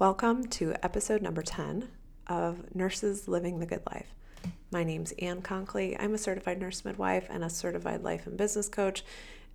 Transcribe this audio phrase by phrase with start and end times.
[0.00, 1.86] Welcome to episode number 10
[2.26, 4.14] of Nurses Living the Good Life.
[4.72, 5.94] My name's Ann Conkley.
[5.94, 9.04] I'm a certified nurse midwife and a certified life and business coach,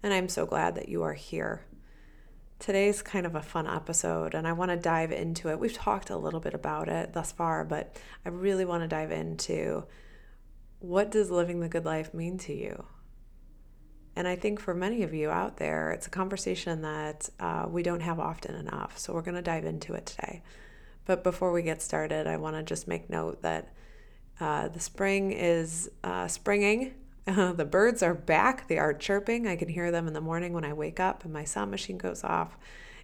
[0.04, 1.66] and I'm so glad that you are here.
[2.60, 5.60] Today's kind of a fun episode, and I want to dive into it.
[5.60, 9.12] We've talked a little bit about it thus far, but I really want to dive
[9.12, 9.86] into
[10.78, 12.86] what does living the good life mean to you?
[14.16, 17.84] And I think for many of you out there, it's a conversation that uh, we
[17.84, 18.98] don't have often enough.
[18.98, 20.42] So we're going to dive into it today.
[21.06, 23.74] But before we get started, I want to just make note that
[24.40, 26.94] uh, the spring is uh, springing.
[27.26, 28.68] the birds are back.
[28.68, 29.48] They are chirping.
[29.48, 31.98] I can hear them in the morning when I wake up and my sound machine
[31.98, 32.58] goes off.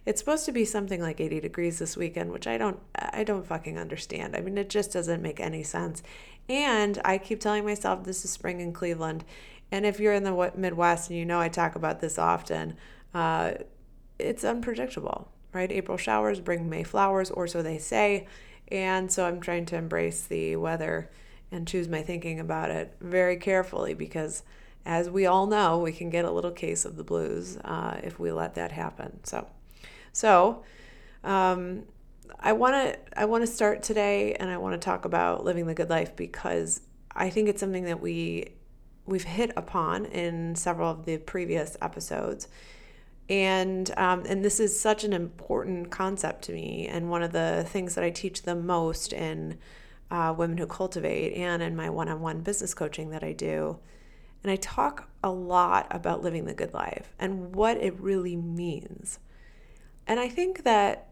[0.04, 3.46] It's supposed to be something like 80 degrees this weekend, which I don't I don't
[3.46, 4.34] fucking understand.
[4.34, 6.02] I mean, it just doesn't make any sense.
[6.48, 9.24] And I keep telling myself this is spring in Cleveland
[9.72, 12.76] and if you're in the Midwest and you know I talk about this often,
[13.14, 13.52] uh,
[14.18, 15.72] it's unpredictable, right?
[15.72, 18.28] April showers bring May flowers, or so they say.
[18.68, 21.10] And so I'm trying to embrace the weather
[21.50, 24.42] and choose my thinking about it very carefully because,
[24.84, 28.18] as we all know, we can get a little case of the blues uh, if
[28.18, 29.24] we let that happen.
[29.24, 29.46] So,
[30.12, 30.64] so
[31.24, 31.84] um,
[32.38, 35.66] I want to I want to start today, and I want to talk about living
[35.66, 36.82] the good life because
[37.14, 38.52] I think it's something that we
[39.06, 42.48] we've hit upon in several of the previous episodes.
[43.28, 47.64] And um, and this is such an important concept to me, and one of the
[47.68, 49.58] things that I teach the most in
[50.10, 53.78] uh, Women Who Cultivate and in my one-on-one business coaching that I do.
[54.42, 59.20] And I talk a lot about living the good life and what it really means.
[60.06, 61.08] And I think that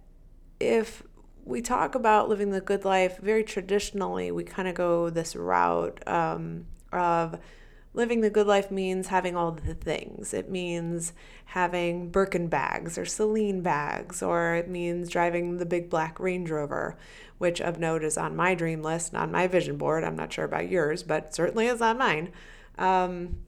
[0.59, 1.05] if
[1.45, 6.07] we talk about living the good life very traditionally, we kind of go this route
[6.09, 7.39] um, of
[7.93, 10.33] living the good life means having all the things.
[10.33, 11.13] It means
[11.47, 16.97] having Birkin bags or Celine bags, or it means driving the big black Range Rover,
[17.39, 20.05] which of note is on my dream list, and on my vision board.
[20.05, 22.33] I'm not sure about yours, but certainly is on mine.
[22.79, 23.39] Um,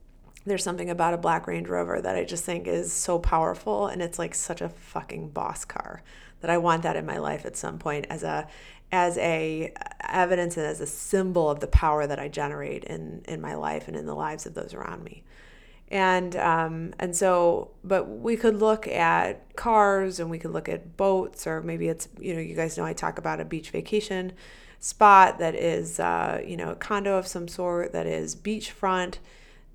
[0.45, 4.01] there's something about a black Range Rover that I just think is so powerful, and
[4.01, 6.03] it's like such a fucking boss car
[6.41, 8.47] that I want that in my life at some point as a
[8.93, 9.73] as a
[10.07, 13.87] evidence and as a symbol of the power that I generate in in my life
[13.87, 15.23] and in the lives of those around me.
[15.89, 20.95] And um, and so, but we could look at cars and we could look at
[20.95, 24.31] boats, or maybe it's you know you guys know I talk about a beach vacation
[24.79, 29.17] spot that is uh, you know a condo of some sort that is beachfront.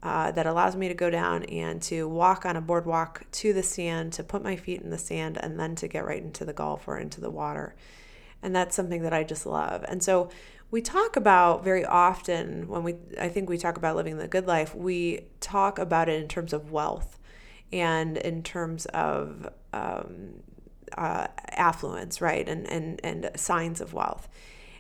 [0.00, 3.64] Uh, that allows me to go down and to walk on a boardwalk to the
[3.64, 6.52] sand, to put my feet in the sand, and then to get right into the
[6.52, 7.74] Gulf or into the water.
[8.42, 9.84] And that's something that I just love.
[9.88, 10.30] And so
[10.70, 14.46] we talk about very often when we, I think we talk about living the good
[14.46, 17.18] life, we talk about it in terms of wealth
[17.72, 20.42] and in terms of um,
[20.96, 22.48] uh, affluence, right?
[22.48, 24.28] And, and, and signs of wealth.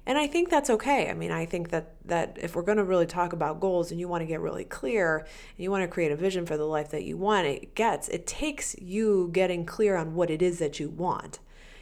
[0.08, 1.10] And I think that's okay.
[1.10, 4.00] I mean, I think that that if we're going to really talk about goals and
[4.00, 5.26] you want to get really clear and
[5.58, 8.26] you want to create a vision for the life that you want, it gets it
[8.26, 11.40] takes you getting clear on what it is that you want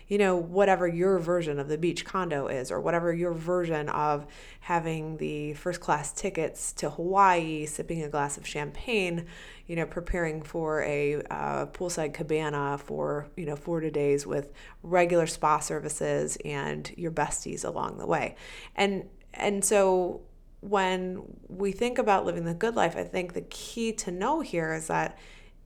[0.09, 4.27] you know, whatever your version of the beach condo is, or whatever your version of
[4.61, 9.27] having the first class tickets to Hawaii, sipping a glass of champagne,
[9.67, 14.53] you know, preparing for a uh, poolside cabana for, you know, four days with
[14.83, 18.37] regular spa services and your besties along the way.
[18.77, 20.23] And, and so
[20.61, 24.73] when we think about living the good life, I think the key to know here
[24.73, 25.19] is that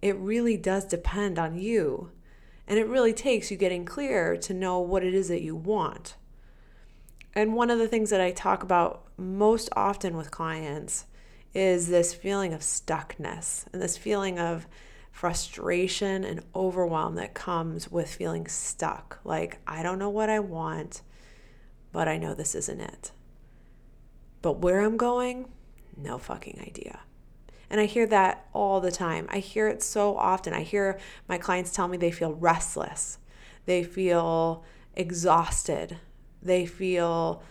[0.02, 2.10] it really does depend on you
[2.70, 6.14] and it really takes you getting clear to know what it is that you want.
[7.34, 11.06] And one of the things that I talk about most often with clients
[11.52, 14.68] is this feeling of stuckness and this feeling of
[15.10, 19.18] frustration and overwhelm that comes with feeling stuck.
[19.24, 21.02] Like, I don't know what I want,
[21.90, 23.10] but I know this isn't it.
[24.42, 25.50] But where I'm going,
[25.96, 27.00] no fucking idea.
[27.70, 29.26] And I hear that all the time.
[29.30, 30.52] I hear it so often.
[30.52, 30.98] I hear
[31.28, 33.18] my clients tell me they feel restless,
[33.66, 34.64] they feel
[34.94, 35.98] exhausted,
[36.42, 37.42] they feel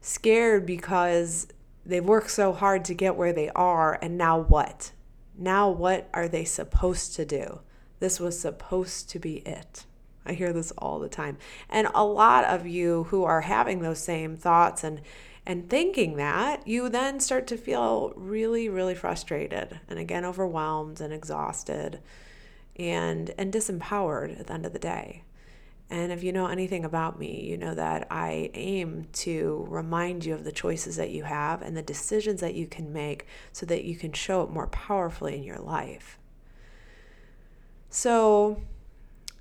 [0.00, 1.48] scared because
[1.84, 3.98] they've worked so hard to get where they are.
[4.00, 4.92] And now what?
[5.36, 7.60] Now, what are they supposed to do?
[8.00, 9.86] This was supposed to be it.
[10.26, 11.38] I hear this all the time.
[11.68, 15.00] And a lot of you who are having those same thoughts and
[15.48, 21.12] and thinking that, you then start to feel really, really frustrated and again overwhelmed and
[21.12, 22.00] exhausted
[22.76, 25.24] and and disempowered at the end of the day.
[25.88, 30.34] And if you know anything about me, you know that I aim to remind you
[30.34, 33.84] of the choices that you have and the decisions that you can make so that
[33.84, 36.18] you can show it more powerfully in your life.
[37.88, 38.60] So,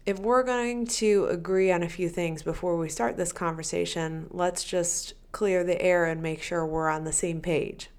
[0.05, 4.63] if we're going to agree on a few things before we start this conversation, let's
[4.63, 7.89] just clear the air and make sure we're on the same page.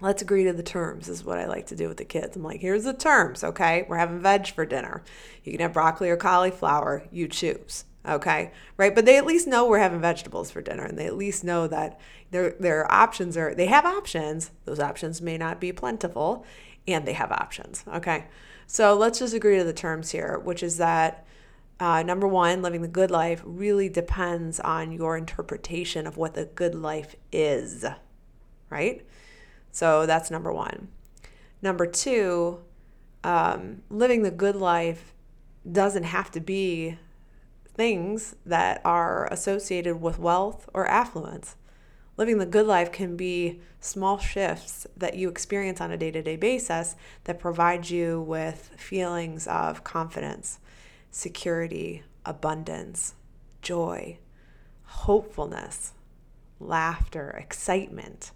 [0.00, 2.36] Let's agree to the terms, is what I like to do with the kids.
[2.36, 3.86] I'm like, here's the terms, okay?
[3.88, 5.02] We're having veg for dinner.
[5.44, 8.52] You can have broccoli or cauliflower, you choose, okay?
[8.76, 8.94] Right?
[8.94, 11.66] But they at least know we're having vegetables for dinner and they at least know
[11.68, 11.98] that
[12.32, 14.50] their, their options are, they have options.
[14.64, 16.44] Those options may not be plentiful
[16.86, 18.26] and they have options, okay?
[18.66, 21.26] So let's just agree to the terms here, which is that
[21.84, 26.46] uh, number one, living the good life really depends on your interpretation of what the
[26.46, 27.84] good life is,
[28.70, 29.04] right?
[29.70, 30.88] So that's number one.
[31.60, 32.60] Number two,
[33.22, 35.12] um, living the good life
[35.70, 36.96] doesn't have to be
[37.66, 41.56] things that are associated with wealth or affluence.
[42.16, 46.22] Living the good life can be small shifts that you experience on a day to
[46.22, 50.60] day basis that provide you with feelings of confidence,
[51.14, 53.14] security, abundance,
[53.62, 54.18] joy,
[54.84, 55.92] hopefulness,
[56.58, 58.32] laughter, excitement.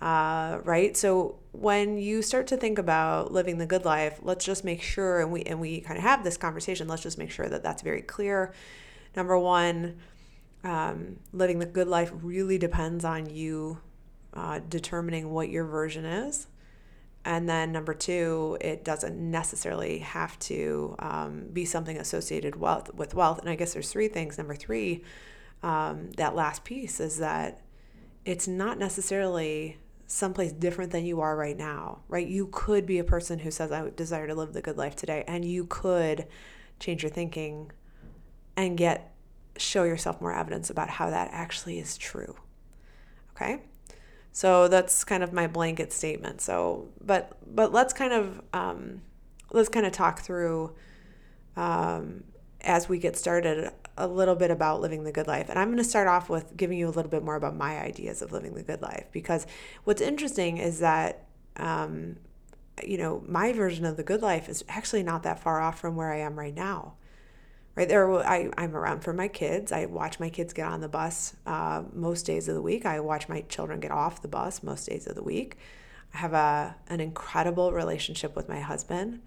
[0.00, 4.64] Uh, right so when you start to think about living the good life let's just
[4.64, 7.48] make sure and we and we kind of have this conversation let's just make sure
[7.48, 8.52] that that's very clear
[9.14, 9.96] number one
[10.64, 13.78] um, living the good life really depends on you
[14.34, 16.46] uh, determining what your version is.
[17.24, 23.14] And then number two, it doesn't necessarily have to um, be something associated wealth with
[23.14, 23.38] wealth.
[23.38, 24.38] And I guess there's three things.
[24.38, 25.04] Number three,
[25.62, 27.60] um, that last piece is that
[28.24, 32.26] it's not necessarily someplace different than you are right now, right?
[32.26, 35.24] You could be a person who says, I desire to live the good life today,
[35.26, 36.26] and you could
[36.80, 37.70] change your thinking
[38.56, 39.14] and get
[39.56, 42.36] show yourself more evidence about how that actually is true.
[43.36, 43.62] Okay?
[44.32, 46.40] So that's kind of my blanket statement.
[46.40, 49.02] So, but but let's kind of um,
[49.52, 50.74] let's kind of talk through
[51.56, 52.24] um,
[52.62, 55.50] as we get started a little bit about living the good life.
[55.50, 57.78] And I'm going to start off with giving you a little bit more about my
[57.78, 59.46] ideas of living the good life because
[59.84, 61.26] what's interesting is that
[61.56, 62.16] um,
[62.82, 65.94] you know my version of the good life is actually not that far off from
[65.94, 66.94] where I am right now
[67.74, 69.72] right there I, i'm around for my kids.
[69.72, 72.84] I watch my kids get on the bus uh, most days of the week.
[72.86, 75.56] I watch my children get off the bus most days of the week.
[76.14, 79.22] I have a, an incredible relationship with my husband.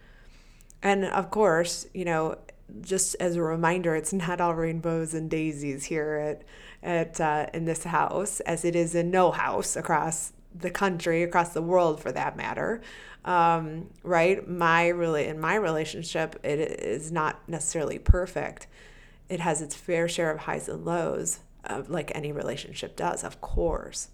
[0.84, 2.38] And of course you know
[2.82, 6.44] just as a reminder it's not all rainbows and daisies here at
[6.84, 11.54] at uh, in this house as it is in no house across the country across
[11.54, 12.82] the world for that matter
[13.26, 14.48] um, right?
[14.48, 18.68] My really in my relationship, it is not necessarily perfect.
[19.28, 23.42] It has its fair share of highs and lows, uh, like any relationship does, of
[23.42, 24.10] course.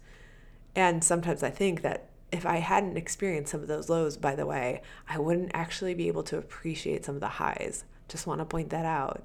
[0.74, 4.46] And sometimes I think that if I hadn't experienced some of those lows, by the
[4.46, 7.84] way, I wouldn't actually be able to appreciate some of the highs.
[8.08, 9.22] Just want to point that out.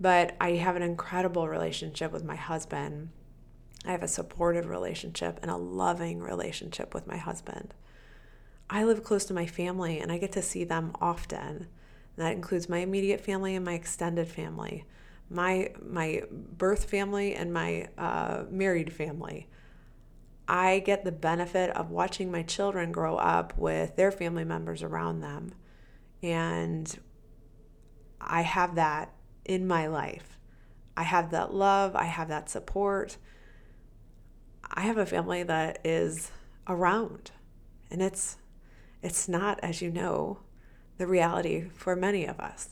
[0.00, 3.10] But I have an incredible relationship with my husband.
[3.84, 7.74] I have a supportive relationship and a loving relationship with my husband.
[8.72, 11.68] I live close to my family and I get to see them often.
[12.16, 14.86] That includes my immediate family and my extended family,
[15.28, 19.46] my my birth family and my uh, married family.
[20.48, 25.20] I get the benefit of watching my children grow up with their family members around
[25.20, 25.52] them,
[26.22, 26.98] and
[28.20, 29.12] I have that
[29.44, 30.38] in my life.
[30.96, 31.94] I have that love.
[31.94, 33.18] I have that support.
[34.70, 36.30] I have a family that is
[36.66, 37.32] around,
[37.90, 38.38] and it's
[39.02, 40.38] it's not, as you know,
[40.98, 42.70] the reality for many of us,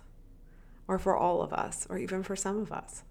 [0.87, 3.03] or for all of us, or even for some of us.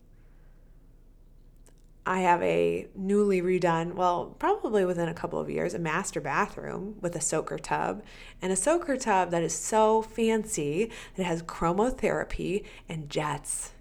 [2.05, 6.95] I have a newly redone, well, probably within a couple of years, a master bathroom
[7.01, 8.01] with a soaker tub
[8.41, 13.73] and a soaker tub that is so fancy that it has chromotherapy and jets.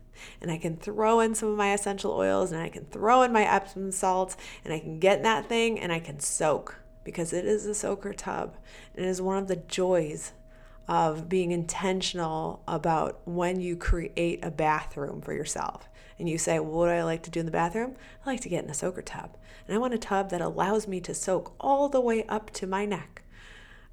[0.43, 3.33] And I can throw in some of my essential oils and I can throw in
[3.33, 7.33] my Epsom salts and I can get in that thing and I can soak because
[7.33, 8.57] it is a soaker tub.
[8.95, 10.33] It is one of the joys
[10.89, 15.89] of being intentional about when you create a bathroom for yourself.
[16.19, 17.95] And you say, well, What do I like to do in the bathroom?
[18.25, 19.37] I like to get in a soaker tub.
[19.67, 22.67] And I want a tub that allows me to soak all the way up to
[22.67, 23.23] my neck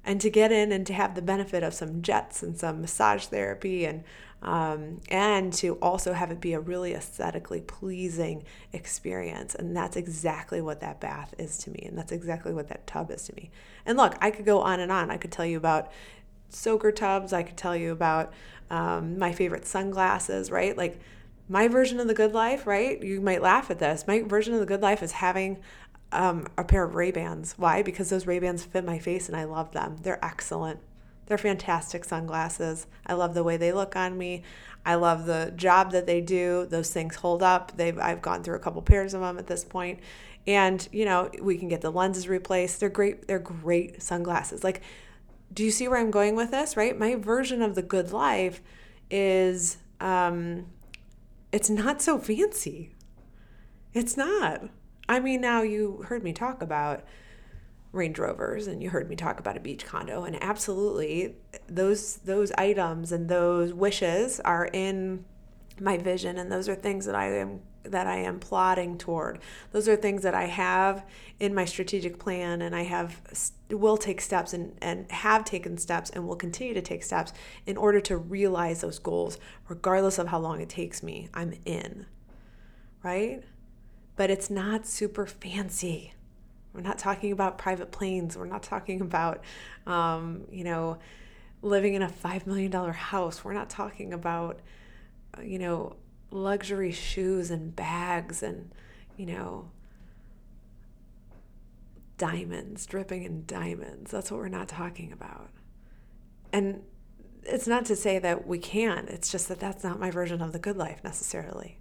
[0.06, 3.26] and to get in and to have the benefit of some jets and some massage
[3.26, 4.04] therapy and
[4.42, 9.54] um, and to also have it be a really aesthetically pleasing experience.
[9.54, 11.84] And that's exactly what that bath is to me.
[11.88, 13.50] And that's exactly what that tub is to me.
[13.86, 15.10] And look, I could go on and on.
[15.10, 15.90] I could tell you about
[16.50, 18.32] soaker tubs, I could tell you about
[18.70, 20.76] um, my favorite sunglasses, right?
[20.76, 21.00] Like,
[21.48, 23.00] my version of the good life, right?
[23.02, 24.04] You might laugh at this.
[24.06, 25.58] My version of the good life is having
[26.16, 27.54] um, a pair of Ray Bans.
[27.56, 27.82] Why?
[27.82, 29.98] Because those Ray Bans fit my face and I love them.
[30.02, 30.80] They're excellent.
[31.26, 32.86] They're fantastic sunglasses.
[33.06, 34.42] I love the way they look on me.
[34.84, 36.66] I love the job that they do.
[36.70, 37.76] Those things hold up.
[37.76, 40.00] They've I've gone through a couple pairs of them at this point.
[40.46, 42.78] And, you know, we can get the lenses replaced.
[42.78, 43.26] They're great.
[43.26, 44.62] They're great sunglasses.
[44.62, 44.82] Like
[45.52, 46.98] do you see where I'm going with this, right?
[46.98, 48.60] My version of the good life
[49.10, 50.66] is um
[51.52, 52.94] it's not so fancy.
[53.94, 54.64] It's not.
[55.08, 57.04] I mean, now you heard me talk about
[57.92, 61.36] Range Rovers and you heard me talk about a beach condo and absolutely
[61.66, 65.24] those those items and those wishes are in
[65.80, 69.38] my vision and those are things that I am that I am plotting toward.
[69.70, 71.04] Those are things that I have
[71.38, 73.20] in my strategic plan and I have
[73.70, 77.32] will take steps and, and have taken steps and will continue to take steps
[77.64, 81.28] in order to realize those goals regardless of how long it takes me.
[81.32, 82.06] I'm in.
[83.02, 83.44] Right?
[84.16, 86.14] But it's not super fancy.
[86.72, 88.36] We're not talking about private planes.
[88.36, 89.42] We're not talking about,
[89.86, 90.98] um, you know,
[91.62, 93.44] living in a $5 million house.
[93.44, 94.60] We're not talking about,
[95.36, 95.96] uh, you know,
[96.30, 98.70] luxury shoes and bags and,
[99.16, 99.70] you know,
[102.18, 104.10] diamonds, dripping in diamonds.
[104.10, 105.50] That's what we're not talking about.
[106.52, 106.82] And
[107.42, 109.08] it's not to say that we can't.
[109.08, 111.78] it's just that that's not my version of the good life necessarily.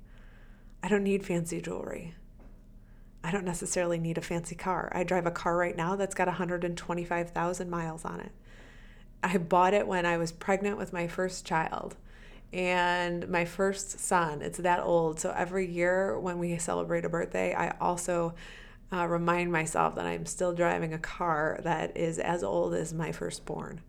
[0.83, 2.13] I don't need fancy jewelry.
[3.25, 4.91] I don't necessarily need a fancy car.
[4.93, 8.31] I drive a car right now that's got 125,000 miles on it.
[9.23, 11.95] I bought it when I was pregnant with my first child
[12.53, 14.43] and my first son.
[14.43, 15.19] It's that old.
[15.19, 18.35] So every year when we celebrate a birthday, I also
[18.93, 23.11] uh, remind myself that I'm still driving a car that is as old as my
[23.11, 23.81] firstborn.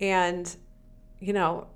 [0.00, 0.52] And,
[1.20, 1.68] you know,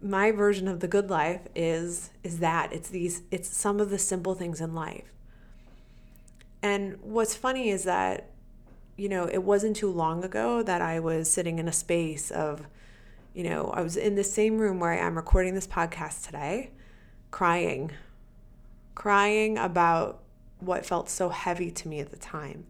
[0.00, 3.98] my version of the good life is is that it's these it's some of the
[3.98, 5.15] simple things in life
[6.66, 8.30] and what's funny is that,
[8.96, 12.66] you know, it wasn't too long ago that I was sitting in a space of,
[13.34, 16.70] you know, I was in the same room where I am recording this podcast today,
[17.30, 17.92] crying,
[18.94, 20.22] crying about
[20.58, 22.66] what felt so heavy to me at the time,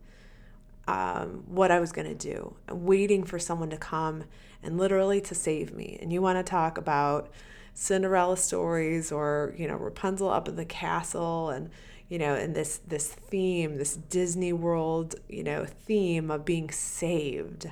[0.87, 4.25] um, what I was going to do, waiting for someone to come
[4.63, 5.99] and literally to save me.
[6.03, 7.31] And you want to talk about
[7.75, 11.71] Cinderella stories or, you know, Rapunzel up in the castle and,
[12.09, 17.67] you know, and this this theme, this Disney World, you know, theme of being saved,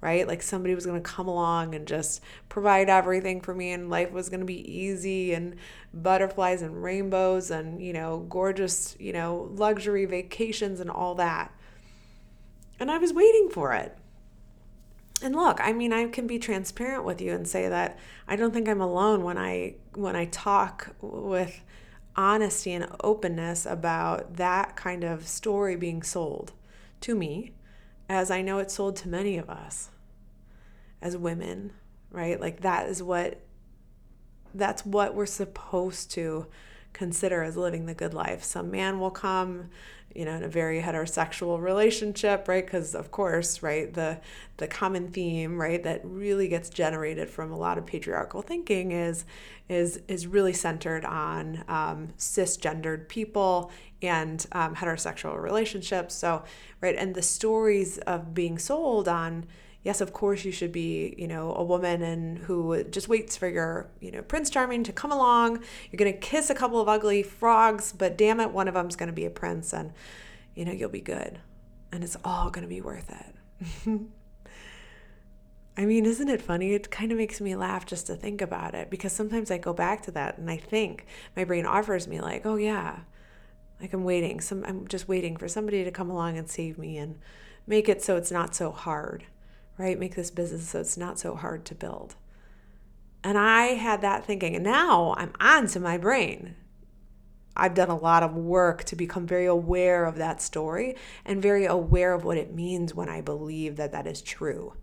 [0.00, 0.28] right?
[0.28, 4.12] Like somebody was going to come along and just provide everything for me and life
[4.12, 5.56] was going to be easy and
[5.92, 11.52] butterflies and rainbows and, you know, gorgeous, you know, luxury vacations and all that.
[12.78, 13.96] And I was waiting for it.
[15.22, 18.52] And look, I mean, I can be transparent with you and say that I don't
[18.52, 21.62] think I'm alone when I when I talk with
[22.16, 26.52] honesty and openness about that kind of story being sold
[27.00, 27.52] to me,
[28.08, 29.90] as I know it's sold to many of us
[31.02, 31.72] as women,
[32.10, 32.40] right?
[32.40, 33.40] Like that is what
[34.54, 36.46] that's what we're supposed to
[36.92, 38.44] consider as living the good life.
[38.44, 39.70] Some man will come
[40.14, 42.64] you know in a very heterosexual relationship right?
[42.64, 44.18] Because of course right the
[44.56, 49.24] the common theme right that really gets generated from a lot of patriarchal thinking is
[49.68, 53.70] is is really centered on um, cisgendered people
[54.02, 56.14] and um, heterosexual relationships.
[56.14, 56.44] So
[56.80, 59.46] right and the stories of being sold on
[59.84, 63.48] yes, of course you should be, you know, a woman and who just waits for
[63.48, 65.62] your, you know, Prince Charming to come along.
[65.90, 68.96] You're going to kiss a couple of ugly frogs, but damn it, one of them's
[68.96, 69.92] going to be a prince and,
[70.54, 71.38] you know, you'll be good.
[71.92, 74.00] And it's all going to be worth it.
[75.76, 76.72] I mean, isn't it funny?
[76.72, 79.72] It kind of makes me laugh just to think about it because sometimes I go
[79.72, 81.04] back to that and I think
[81.36, 83.00] my brain offers me like, "Oh yeah,
[83.80, 84.40] like I'm waiting.
[84.40, 87.18] Some I'm just waiting for somebody to come along and save me and
[87.66, 89.24] make it so it's not so hard."
[89.78, 89.98] Right?
[89.98, 92.16] Make this business so it's not so hard to build.
[93.22, 96.56] And I had that thinking, and now I'm on to my brain.
[97.56, 101.64] I've done a lot of work to become very aware of that story and very
[101.64, 104.74] aware of what it means when I believe that that is true.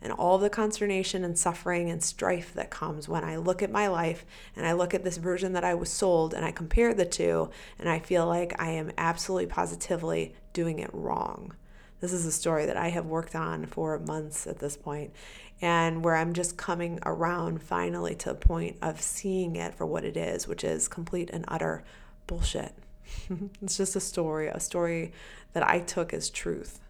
[0.00, 3.88] And all the consternation and suffering and strife that comes when I look at my
[3.88, 4.24] life
[4.56, 7.50] and I look at this version that I was sold and I compare the two
[7.78, 11.54] and I feel like I am absolutely positively doing it wrong.
[12.00, 15.12] This is a story that I have worked on for months at this point,
[15.60, 20.04] and where I'm just coming around finally to the point of seeing it for what
[20.04, 21.84] it is, which is complete and utter
[22.26, 22.74] bullshit.
[23.62, 25.12] it's just a story, a story
[25.52, 26.80] that I took as truth.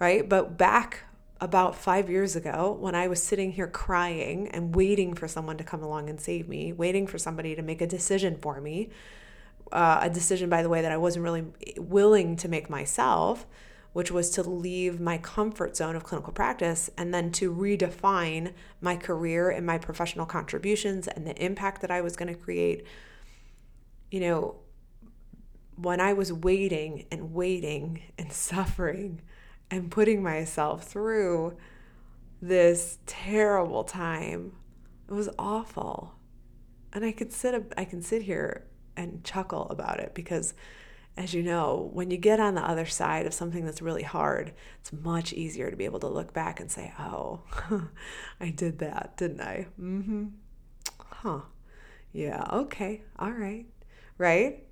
[0.00, 0.28] Right?
[0.28, 1.04] But back
[1.40, 5.64] about five years ago, when I was sitting here crying and waiting for someone to
[5.64, 8.90] come along and save me, waiting for somebody to make a decision for me,
[9.70, 11.44] uh, a decision, by the way, that I wasn't really
[11.76, 13.46] willing to make myself,
[13.92, 18.96] which was to leave my comfort zone of clinical practice and then to redefine my
[18.96, 22.86] career and my professional contributions and the impact that I was going to create.
[24.10, 24.56] You know,
[25.76, 29.20] when I was waiting and waiting and suffering
[29.70, 31.56] and putting myself through
[32.40, 34.52] this terrible time,
[35.08, 36.14] it was awful.
[36.92, 38.64] And I could sit I can sit here
[38.96, 40.54] and chuckle about it because
[41.18, 44.52] as you know, when you get on the other side of something that's really hard,
[44.80, 47.42] it's much easier to be able to look back and say, "Oh,
[48.40, 50.32] I did that, didn't I?" Mhm.
[51.00, 51.40] Huh.
[52.12, 53.02] Yeah, okay.
[53.18, 53.66] All right.
[54.18, 54.64] Right?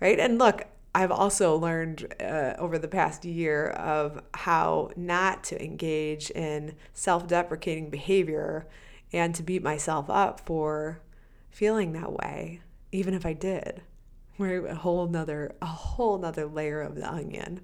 [0.00, 0.18] Right?
[0.20, 6.30] And look, I've also learned uh, over the past year of how not to engage
[6.30, 8.66] in self deprecating behavior
[9.12, 11.00] and to beat myself up for
[11.50, 12.60] feeling that way,
[12.92, 13.82] even if I did.
[14.38, 17.60] We're a whole nother, a whole nother layer of the onion.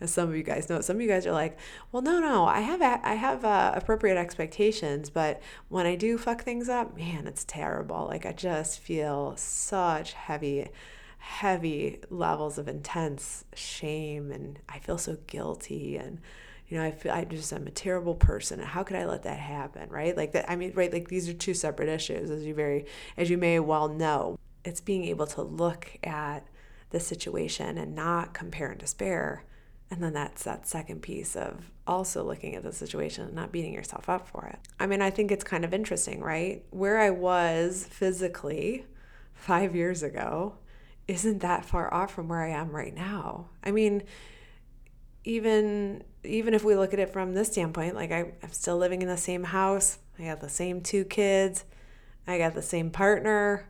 [0.00, 1.58] As some of you guys know, some of you guys are like,
[1.92, 6.42] well, no, no, I have, I have uh, appropriate expectations, but when I do fuck
[6.42, 8.06] things up, man, it's terrible.
[8.06, 10.68] Like I just feel such heavy
[11.22, 16.18] heavy levels of intense shame and I feel so guilty and
[16.66, 19.22] you know I feel I just I'm a terrible person and how could I let
[19.22, 22.44] that happen right like that I mean right like these are two separate issues as
[22.44, 22.86] you very
[23.16, 26.46] as you may well know it's being able to look at
[26.90, 29.44] the situation and not compare and despair
[29.92, 33.74] and then that's that second piece of also looking at the situation and not beating
[33.74, 34.58] yourself up for it.
[34.80, 36.64] I mean, I think it's kind of interesting, right?
[36.70, 38.86] Where I was physically
[39.34, 40.54] five years ago
[41.06, 43.50] isn't that far off from where I am right now.
[43.62, 44.04] I mean,
[45.24, 49.02] even even if we look at it from this standpoint, like I, I'm still living
[49.02, 51.66] in the same house, I got the same two kids,
[52.26, 53.68] I got the same partner.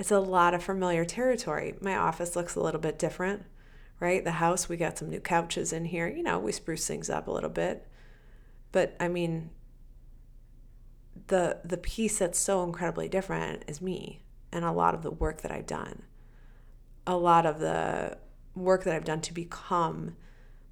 [0.00, 1.74] It's a lot of familiar territory.
[1.82, 3.44] My office looks a little bit different,
[4.00, 4.24] right?
[4.24, 6.08] The house, we got some new couches in here.
[6.08, 7.86] You know, we spruce things up a little bit.
[8.72, 9.50] But I mean,
[11.26, 15.42] the the piece that's so incredibly different is me and a lot of the work
[15.42, 16.04] that I've done
[17.06, 18.16] a lot of the
[18.54, 20.16] work that I've done to become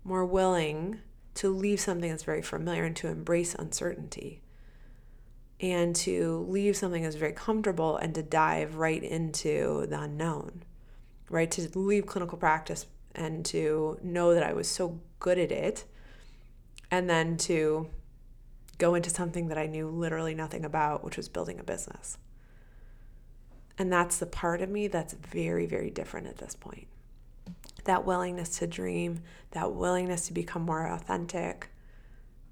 [0.05, 1.01] more willing
[1.35, 4.43] to leave something that's very familiar and to embrace uncertainty
[5.61, 10.63] and to leave something that's very comfortable and to dive right into the unknown,
[11.31, 11.51] right?
[11.53, 15.85] To leave clinical practice and to know that I was so good at it
[16.91, 17.89] and then to
[18.79, 22.17] go into something that I knew literally nothing about, which was building a business.
[23.77, 26.87] And that's the part of me that's very, very different at this point.
[27.85, 29.21] That willingness to dream,
[29.53, 31.71] that willingness to become more authentic,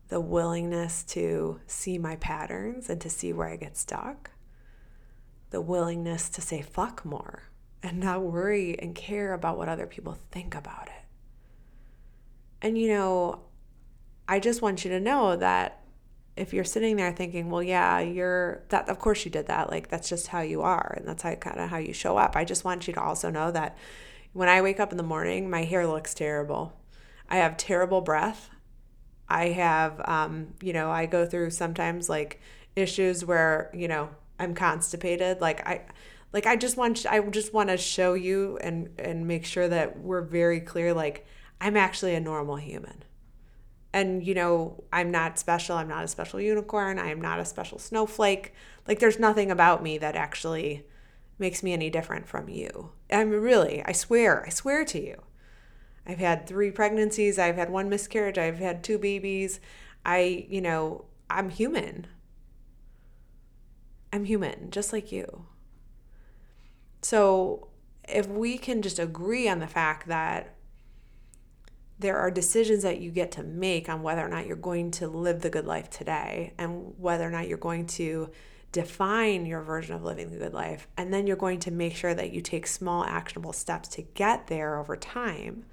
[0.09, 4.31] the willingness to see my patterns and to see where I get stuck,
[5.51, 7.45] the willingness to say fuck more
[7.83, 11.05] and not worry and care about what other people think about it.
[12.63, 13.43] And you know,
[14.29, 15.83] I just want you to know that
[16.37, 19.71] if you're sitting there thinking, well, yeah, you're that, of course you did that.
[19.71, 20.95] Like, that's just how you are.
[20.97, 22.37] And that's how kind of how you show up.
[22.37, 23.77] I just want you to also know that
[24.33, 26.79] when I wake up in the morning, my hair looks terrible.
[27.29, 28.51] I have terrible breath.
[29.29, 32.41] I have, um, you know, I go through sometimes like
[32.75, 35.41] issues where, you know, I'm constipated.
[35.41, 35.83] Like, I,
[36.33, 40.01] like I just want I just want to show you and and make sure that
[40.01, 41.27] we're very clear like
[41.61, 43.05] I'm actually a normal human.
[43.93, 45.77] And, you know, I'm not special.
[45.77, 46.99] I'm not a special unicorn.
[46.99, 48.53] I am not a special snowflake.
[48.87, 50.85] Like, there's nothing about me that actually
[51.39, 52.91] makes me any different from you.
[53.11, 55.23] I'm really, I swear, I swear to you.
[56.07, 57.39] I've had three pregnancies.
[57.39, 58.39] I've had one miscarriage.
[58.39, 59.61] I've had two babies.
[60.05, 62.07] I, you know, I'm human.
[64.13, 65.47] I'm human, just like you.
[67.03, 67.69] So,
[68.09, 70.55] if we can just agree on the fact that
[71.99, 75.09] there are decisions that you get to make on whether or not you're going to
[75.09, 78.31] live the good life today and whether or not you're going to
[78.71, 80.87] define your version of living the good life.
[80.97, 84.49] And then you're going to make sure that you take small, actionable steps to get
[84.49, 85.65] there over time.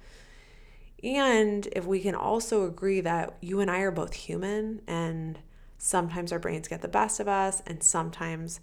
[1.04, 5.38] And if we can also agree that you and I are both human and
[5.76, 8.60] sometimes our brains get the best of us and sometimes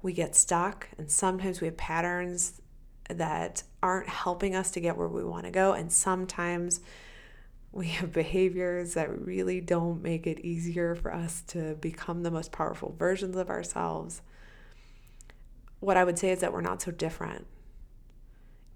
[0.00, 2.62] we get stuck and sometimes we have patterns
[3.10, 5.74] that aren't helping us to get where we want to go.
[5.74, 6.80] And sometimes
[7.70, 12.50] we have behaviors that really don't make it easier for us to become the most
[12.50, 14.22] powerful versions of ourselves.
[15.80, 17.46] What I would say is that we're not so different.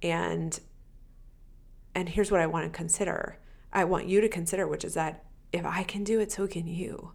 [0.03, 0.61] And
[1.94, 3.38] and here's what I want to consider.
[3.72, 6.66] I want you to consider, which is that if I can do it, so can
[6.66, 7.12] you.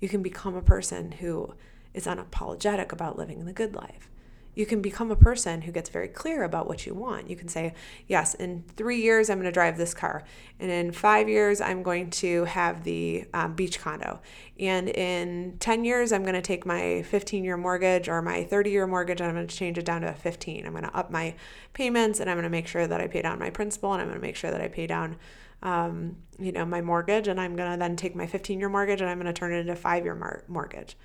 [0.00, 1.54] You can become a person who
[1.94, 4.08] is unapologetic about living the good life
[4.54, 7.30] You can become a person who gets very clear about what you want.
[7.30, 7.74] You can say,
[8.06, 10.24] Yes, in three years, I'm going to drive this car.
[10.58, 14.20] And in five years, I'm going to have the um, beach condo.
[14.58, 18.70] And in 10 years, I'm going to take my 15 year mortgage or my 30
[18.70, 20.66] year mortgage and I'm going to change it down to a 15.
[20.66, 21.34] I'm going to up my
[21.72, 24.08] payments and I'm going to make sure that I pay down my principal and I'm
[24.08, 25.16] going to make sure that I pay down
[25.62, 29.10] um, you know, my mortgage, and I'm gonna then take my 15 year mortgage and
[29.10, 30.96] I'm gonna turn it into a five year mar- mortgage.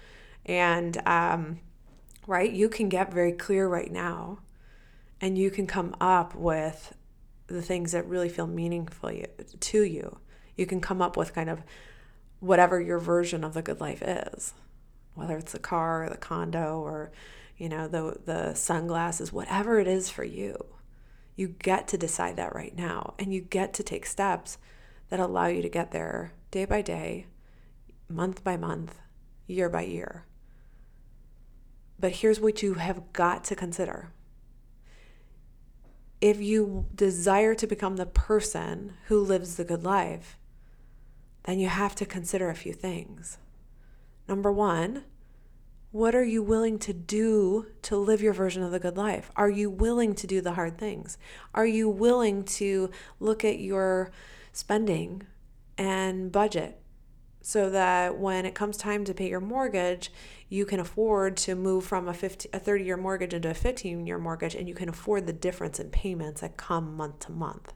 [0.46, 1.60] And um,
[2.28, 4.40] right, you can get very clear right now,
[5.22, 6.94] and you can come up with
[7.48, 9.12] the things that really feel meaningful
[9.60, 10.20] to you.
[10.56, 11.64] You can come up with kind of
[12.40, 14.54] whatever your version of the good life is,
[15.16, 17.12] whether it's the car or the condo or
[17.58, 20.66] you know the the sunglasses, whatever it is for you.
[21.36, 24.58] You get to decide that right now, and you get to take steps
[25.10, 27.28] that allow you to get there day by day,
[28.08, 29.00] month by month,
[29.48, 30.26] year by year.
[32.00, 34.12] But here's what you have got to consider.
[36.20, 40.38] If you desire to become the person who lives the good life,
[41.44, 43.38] then you have to consider a few things.
[44.28, 45.04] Number one,
[45.92, 49.32] what are you willing to do to live your version of the good life?
[49.36, 51.18] Are you willing to do the hard things?
[51.54, 54.12] Are you willing to look at your
[54.54, 55.24] spending
[55.78, 56.83] and budget
[57.46, 60.12] so that when it comes time to pay your mortgage,
[60.48, 64.08] you can afford to move from a 50, a 30 year mortgage into a 15
[64.08, 67.74] year mortgage and you can afford the difference in payments that come month to month?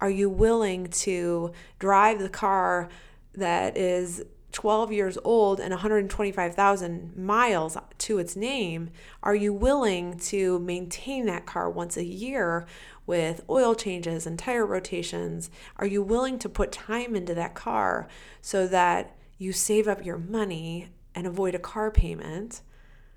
[0.00, 2.88] Are you willing to drive the car
[3.34, 4.24] that is
[4.54, 8.90] 12 years old and 125,000 miles to its name,
[9.22, 12.64] are you willing to maintain that car once a year
[13.06, 15.50] with oil changes and tire rotations?
[15.76, 18.08] Are you willing to put time into that car
[18.40, 22.62] so that you save up your money and avoid a car payment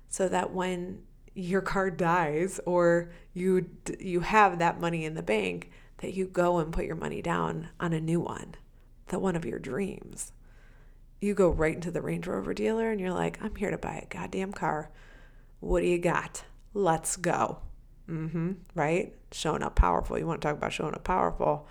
[0.08, 1.02] so that when
[1.34, 3.68] your car dies or you
[4.00, 7.68] you have that money in the bank that you go and put your money down
[7.78, 8.54] on a new one,
[9.08, 10.32] the one of your dreams
[11.20, 14.04] you go right into the Range Rover dealer and you're like, I'm here to buy
[14.04, 14.90] a goddamn car.
[15.60, 16.44] What do you got?
[16.74, 17.58] Let's go.
[18.08, 18.52] Mm-hmm.
[18.74, 19.14] Right?
[19.32, 20.18] Showing up powerful.
[20.18, 21.68] You want to talk about showing up powerful?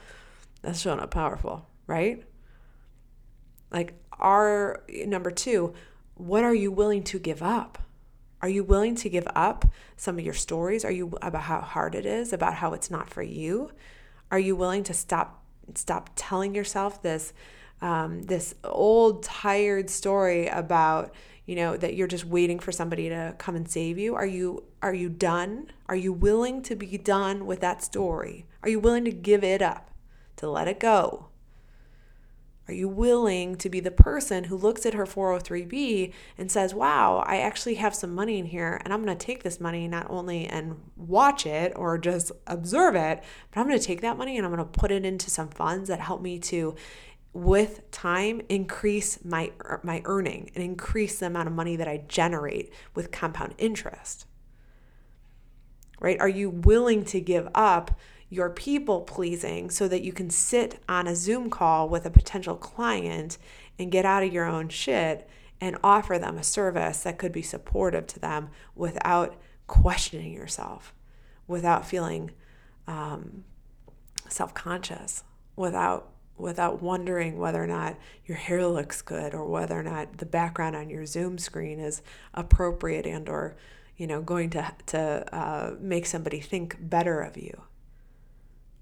[0.61, 2.23] That's showing up powerful, right?
[3.71, 5.73] Like, our number two,
[6.15, 7.77] what are you willing to give up?
[8.41, 9.65] Are you willing to give up
[9.95, 10.85] some of your stories?
[10.85, 13.71] Are you about how hard it is, about how it's not for you?
[14.31, 15.43] Are you willing to stop
[15.75, 17.33] stop telling yourself this
[17.81, 21.13] um, this old tired story about
[21.47, 24.13] you know that you're just waiting for somebody to come and save you?
[24.13, 25.71] Are you are you done?
[25.89, 28.45] Are you willing to be done with that story?
[28.61, 29.89] Are you willing to give it up
[30.35, 31.29] to let it go?
[32.67, 37.23] Are you willing to be the person who looks at her 403b and says wow
[37.25, 40.05] i actually have some money in here and i'm going to take this money not
[40.09, 44.35] only and watch it or just observe it but i'm going to take that money
[44.35, 46.75] and i'm going to put it into some funds that help me to
[47.37, 49.51] with time increase my
[49.83, 54.25] my earning and increase the amount of money that I generate with compound interest.
[55.99, 56.19] Right?
[56.19, 57.91] Are you willing to give up
[58.27, 62.55] your people pleasing so that you can sit on a Zoom call with a potential
[62.55, 63.37] client
[63.77, 65.29] and get out of your own shit
[65.61, 69.35] and offer them a service that could be supportive to them without
[69.67, 70.91] questioning yourself,
[71.45, 72.31] without feeling
[72.87, 73.43] um,
[74.27, 75.23] self conscious,
[75.55, 80.25] without without wondering whether or not your hair looks good or whether or not the
[80.25, 82.01] background on your zoom screen is
[82.33, 83.55] appropriate and or
[83.95, 87.63] you know going to to uh, make somebody think better of you.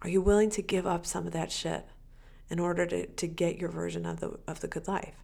[0.01, 1.85] Are you willing to give up some of that shit
[2.49, 5.15] in order to, to get your version of the of the good life?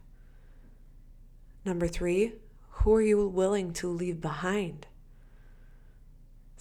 [1.64, 2.32] Number three
[2.76, 4.86] who are you willing to leave behind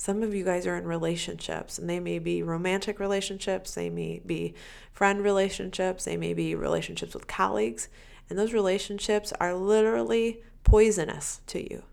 [0.01, 4.19] some of you guys are in relationships, and they may be romantic relationships, they may
[4.25, 4.55] be
[4.91, 7.87] friend relationships, they may be relationships with colleagues,
[8.27, 11.83] and those relationships are literally poisonous to you.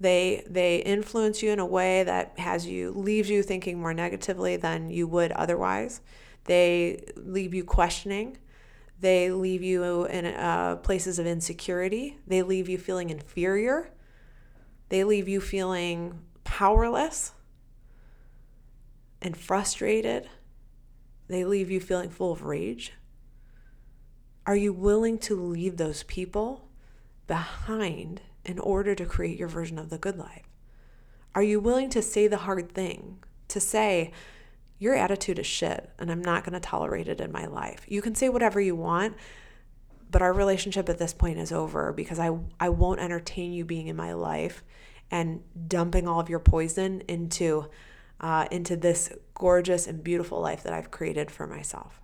[0.00, 4.56] They they influence you in a way that has you leaves you thinking more negatively
[4.56, 6.00] than you would otherwise.
[6.44, 8.38] They leave you questioning.
[8.98, 12.16] They leave you in uh, places of insecurity.
[12.26, 13.90] They leave you feeling inferior
[14.88, 17.32] they leave you feeling powerless
[19.20, 20.28] and frustrated.
[21.28, 22.94] They leave you feeling full of rage.
[24.46, 26.68] Are you willing to leave those people
[27.26, 30.46] behind in order to create your version of the good life?
[31.34, 33.22] Are you willing to say the hard thing?
[33.48, 34.12] To say,
[34.78, 37.84] your attitude is shit and I'm not going to tolerate it in my life.
[37.88, 39.16] You can say whatever you want,
[40.10, 43.88] but our relationship at this point is over because I, I won't entertain you being
[43.88, 44.62] in my life
[45.10, 47.68] and dumping all of your poison into
[48.20, 52.00] uh, into this gorgeous and beautiful life that I've created for myself?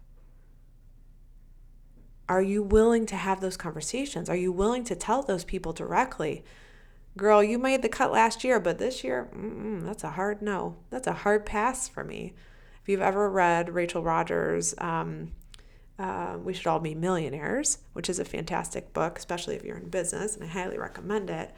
[2.28, 4.30] Are you willing to have those conversations?
[4.30, 6.44] Are you willing to tell those people directly,
[7.16, 9.28] girl, you made the cut last year, but this year,
[9.82, 10.76] that's a hard no.
[10.90, 12.32] That's a hard pass for me.
[12.80, 15.32] If you've ever read Rachel Rodgers' um,
[15.98, 19.88] uh, We Should All Be Millionaires, which is a fantastic book, especially if you're in
[19.88, 21.54] business, and I highly recommend it.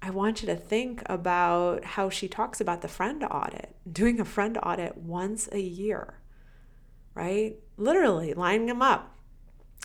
[0.00, 4.24] I want you to think about how she talks about the friend audit, doing a
[4.24, 6.14] friend audit once a year,
[7.14, 7.56] right?
[7.76, 9.16] Literally lining them up.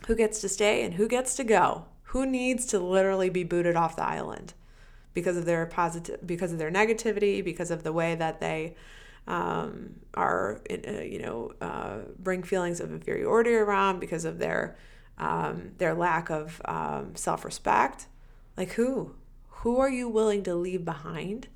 [0.08, 1.86] Who gets to stay and who gets to go?
[2.04, 4.54] Who needs to literally be booted off the island
[5.14, 8.76] because of their positive, because of their negativity, because of the way that they
[9.28, 14.78] um, are, uh, you know, uh, bring feelings of inferiority around because of their
[15.18, 18.08] um, their lack of um, self respect.
[18.56, 19.16] Like who?
[19.62, 21.48] Who are you willing to leave behind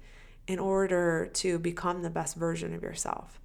[0.47, 3.39] in order to become the best version of yourself?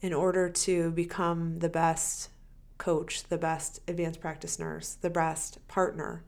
[0.00, 2.30] In order to become the best
[2.78, 6.24] coach, the best advanced practice nurse, the best partner,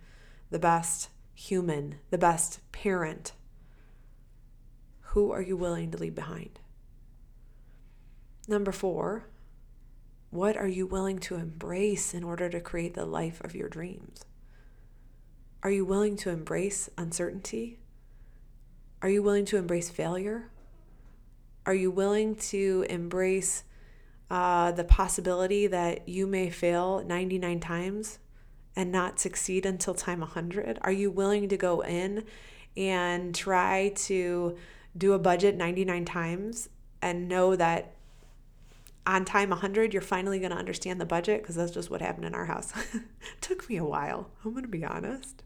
[0.51, 3.33] the best human, the best parent?
[5.01, 6.61] Who are you willing to leave behind?
[8.47, 9.27] Number four,
[10.31, 14.25] what are you willing to embrace in order to create the life of your dreams?
[15.63, 17.79] Are you willing to embrace uncertainty?
[19.01, 20.51] Are you willing to embrace failure?
[21.65, 23.65] Are you willing to embrace
[24.31, 28.19] uh, the possibility that you may fail 99 times
[28.77, 30.79] and not succeed until time 100?
[30.83, 32.25] Are you willing to go in
[32.77, 34.57] and try to
[34.97, 36.69] do a budget 99 times
[37.01, 37.94] and know that
[39.07, 42.25] on time 100 you're finally going to understand the budget because that's just what happened
[42.25, 42.73] in our house.
[43.41, 45.43] Took me a while i'm going to be honest.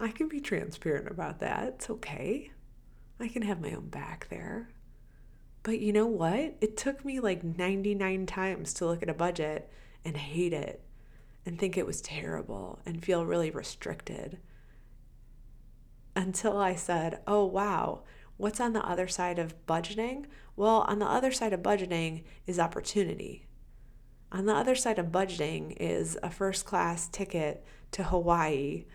[0.00, 2.52] I can be transparent about that it's okay.
[3.20, 4.70] I can have my own back there.
[5.62, 6.56] But you know what?
[6.60, 9.70] It took me like 99 times to look at a budget
[10.04, 10.84] and hate it
[11.46, 14.38] and think it was terrible and feel really restricted
[16.16, 18.02] until i said oh wow
[18.36, 20.26] What's on the other side of budgeting?
[20.56, 23.46] Well, on the other side of budgeting is opportunity.
[24.32, 28.86] On the other side of budgeting is a first class ticket to Hawaii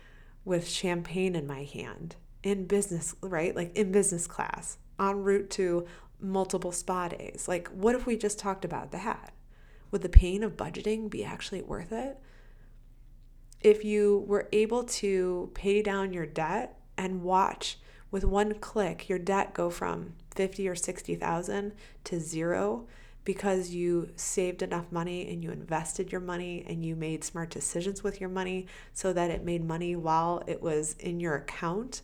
[0.44, 3.54] with champagne in my hand in business, right?
[3.54, 5.86] Like in business class, en route to
[6.20, 7.46] multiple spa days.
[7.48, 9.32] Like, what if we just talked about that?
[9.90, 12.18] Would the pain of budgeting be actually worth it?
[13.60, 17.78] If you were able to pay down your debt and watch
[18.10, 21.72] with one click your debt go from 50 or 60,000
[22.04, 22.86] to zero
[23.24, 28.02] because you saved enough money and you invested your money and you made smart decisions
[28.02, 32.02] with your money so that it made money while it was in your account.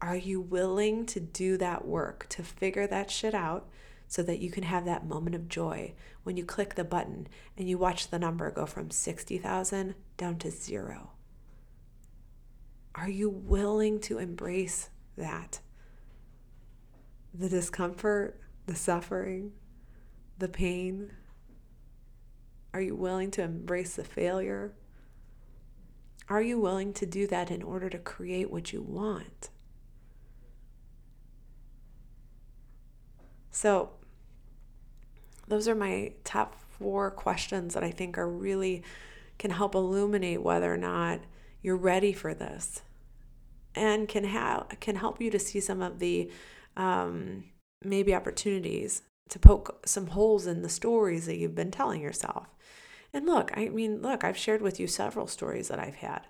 [0.00, 3.68] Are you willing to do that work to figure that shit out
[4.06, 7.68] so that you can have that moment of joy when you click the button and
[7.68, 11.10] you watch the number go from 60,000 down to zero?
[12.94, 15.60] Are you willing to embrace that.
[17.34, 19.52] The discomfort, the suffering,
[20.38, 21.12] the pain.
[22.72, 24.74] Are you willing to embrace the failure?
[26.28, 29.50] Are you willing to do that in order to create what you want?
[33.50, 33.90] So,
[35.48, 38.82] those are my top four questions that I think are really
[39.38, 41.20] can help illuminate whether or not
[41.62, 42.82] you're ready for this
[43.74, 46.30] and can have can help you to see some of the
[46.76, 47.44] um,
[47.84, 52.46] maybe opportunities to poke some holes in the stories that you've been telling yourself.
[53.12, 56.26] And look, I mean, look, I've shared with you several stories that I've had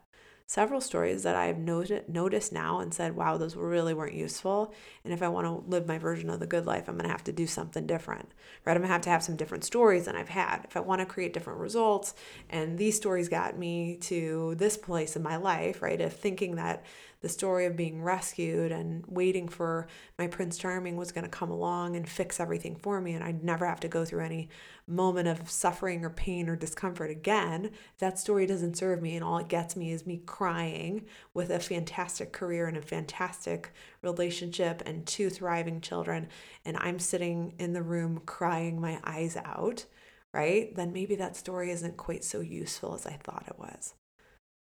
[0.48, 4.72] several stories that I've noted, noticed now and said, wow, those really weren't useful.
[5.04, 7.12] And if I want to live my version of the good life, I'm going to
[7.12, 8.30] have to do something different,
[8.64, 8.72] right?
[8.72, 10.64] I'm going to have to have some different stories than I've had.
[10.64, 12.14] If I want to create different results,
[12.48, 16.00] and these stories got me to this place in my life, right?
[16.00, 16.82] If thinking that
[17.20, 21.50] the story of being rescued and waiting for my Prince Charming was going to come
[21.50, 24.48] along and fix everything for me, and I'd never have to go through any
[24.86, 27.70] moment of suffering or pain or discomfort again.
[27.98, 31.58] That story doesn't serve me, and all it gets me is me crying with a
[31.58, 36.28] fantastic career and a fantastic relationship and two thriving children,
[36.64, 39.86] and I'm sitting in the room crying my eyes out,
[40.32, 40.74] right?
[40.76, 43.94] Then maybe that story isn't quite so useful as I thought it was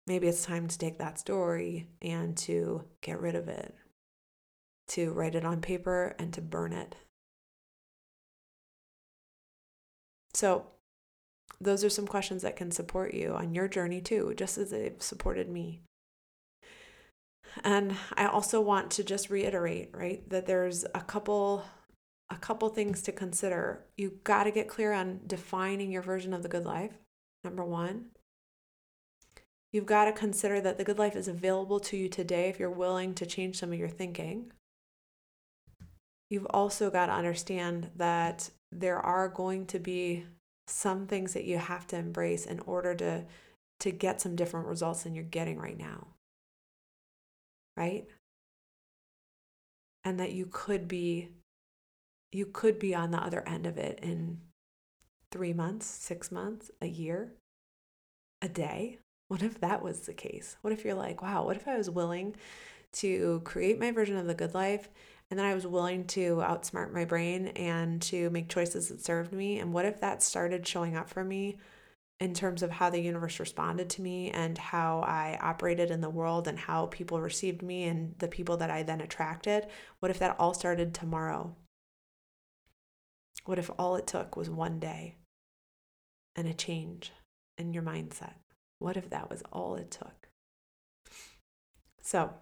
[0.07, 3.75] maybe it's time to take that story and to get rid of it,
[4.89, 6.97] to write it on paper and to burn it.
[10.35, 10.67] So,
[11.61, 15.01] those are some questions that can support you on your journey too, just as they've
[15.01, 15.83] supported me.
[17.63, 21.65] And I also want to just reiterate, right, that there's a couple
[22.31, 23.85] a couple things to consider.
[23.99, 26.93] You got to get clear on defining your version of the good life.
[27.45, 28.07] Number 1.
[29.73, 32.71] You've got to consider that the good life is available to you today if you're
[32.71, 34.53] willing to change some of your thinking.
[36.29, 40.27] You've also got to understand that there are going to be
[40.67, 43.25] some things that you have to embrace in order to
[43.81, 46.07] to get some different results than you're getting right now.
[47.77, 48.07] Right?
[50.05, 51.31] And that you could be
[52.31, 54.41] you could be on the other end of it in
[55.33, 57.33] 3 months, 6 months, a year,
[58.41, 58.99] a day.
[59.33, 60.59] What if that was the case?
[60.61, 62.37] What if you're like, wow, what if I was willing
[62.93, 64.91] to create my version of the good life
[65.31, 69.33] and then I was willing to outsmart my brain and to make choices that served
[69.33, 69.59] me.
[69.59, 71.57] And what if that started showing up for me
[72.21, 76.11] in terms of how the universe responded to me and how I operated in the
[76.11, 79.67] world and how people received me and the people that I then attracted?
[80.01, 81.57] What if that all started tomorrow?
[83.47, 85.15] What if all it took was one day
[86.37, 87.13] and a change
[87.57, 88.35] in your mindset?
[88.83, 90.29] What if that was all it took?
[92.03, 92.35] So,